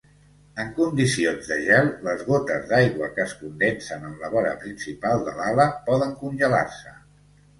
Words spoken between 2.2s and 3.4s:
gotes d'aigua que es